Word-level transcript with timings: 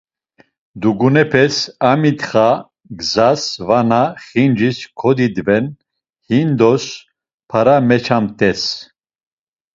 Dugunepes 0.81 1.55
amitxa 1.91 2.49
gzas 2.99 3.41
vana 3.67 4.01
xincis 4.25 4.77
kodidven, 4.99 5.65
hindos 6.29 6.83
para 7.49 7.75
meçamt̆es. 7.89 8.61